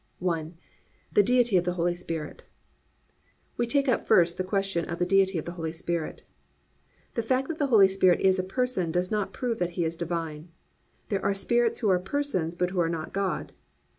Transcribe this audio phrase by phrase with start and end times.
[0.27, 0.47] I.
[1.13, 2.43] THE DEITY OF THE HOLY SPIRIT
[3.55, 6.23] We take up first the question of the Deity of the Holy Spirit.
[7.13, 9.95] The fact that the Holy Spirit is a person does not prove that He is
[9.95, 10.49] divine.
[11.09, 13.53] There are spirits who are persons but who are not God.